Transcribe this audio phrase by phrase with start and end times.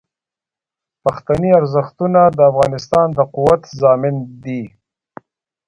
[1.03, 4.61] پښتني ارزښتونه د افغانستان د قوت ضامن دي.